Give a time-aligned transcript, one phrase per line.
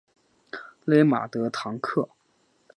[0.85, 2.09] 勒马德唐克。